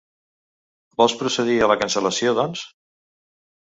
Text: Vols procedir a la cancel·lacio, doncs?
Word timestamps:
Vols 1.03 1.15
procedir 1.21 1.59
a 1.59 1.71
la 1.75 1.79
cancel·lacio, 1.85 2.37
doncs? 2.43 2.69